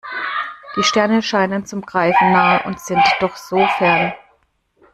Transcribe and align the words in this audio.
Die 0.75 0.81
Sterne 0.81 1.21
scheinen 1.21 1.67
zum 1.67 1.81
Greifen 1.81 2.31
nah 2.31 2.65
und 2.65 2.79
sind 2.79 3.01
doch 3.19 3.35
so 3.35 3.67
fern. 3.77 4.13